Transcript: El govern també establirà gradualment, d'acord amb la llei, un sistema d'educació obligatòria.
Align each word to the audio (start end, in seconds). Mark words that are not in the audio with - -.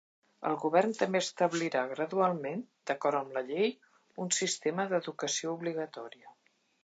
El 0.51 0.55
govern 0.61 0.93
també 0.99 1.19
establirà 1.25 1.83
gradualment, 1.91 2.63
d'acord 2.91 3.19
amb 3.19 3.37
la 3.39 3.45
llei, 3.51 3.69
un 4.25 4.33
sistema 4.39 4.89
d'educació 4.95 5.55
obligatòria. 5.61 6.35